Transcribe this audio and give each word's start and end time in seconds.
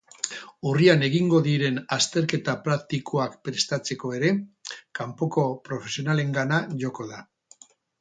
Urrian 0.69 1.03
egingo 1.07 1.41
diren 1.47 1.77
azterketa 1.97 2.57
praktikoak 2.69 3.37
prestatzeko 3.49 4.17
ere, 4.23 4.33
kanpoko 5.03 5.47
profesionalengana 5.71 6.63
joko 6.87 7.13
da. 7.17 7.25